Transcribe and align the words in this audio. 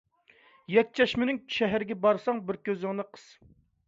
يەكچەشمىنىڭ 0.75 1.37
شەھىرىگە 1.55 1.97
بارساڭ 2.05 2.39
بىر 2.47 2.59
كۆزۈڭنى 2.71 3.07
قىس. 3.11 3.29